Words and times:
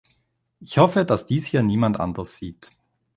Ich 0.59 0.79
hoffe, 0.79 1.05
dass 1.05 1.27
dies 1.27 1.45
hier 1.45 1.61
niemand 1.61 1.99
anders 1.99 2.35
sieht. 2.35 2.71